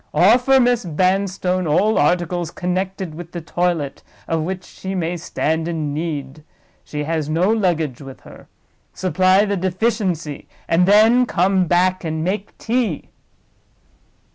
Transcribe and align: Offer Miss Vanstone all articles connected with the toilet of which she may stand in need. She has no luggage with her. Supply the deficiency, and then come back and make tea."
Offer 0.15 0.59
Miss 0.59 0.83
Vanstone 0.83 1.67
all 1.67 1.99
articles 1.99 2.49
connected 2.49 3.13
with 3.13 3.33
the 3.33 3.39
toilet 3.39 4.01
of 4.27 4.41
which 4.41 4.63
she 4.63 4.95
may 4.95 5.15
stand 5.15 5.67
in 5.67 5.93
need. 5.93 6.43
She 6.83 7.03
has 7.03 7.29
no 7.29 7.51
luggage 7.53 8.01
with 8.01 8.21
her. 8.21 8.47
Supply 8.95 9.45
the 9.45 9.57
deficiency, 9.57 10.47
and 10.67 10.87
then 10.87 11.27
come 11.27 11.67
back 11.67 12.03
and 12.03 12.23
make 12.23 12.57
tea." 12.57 13.09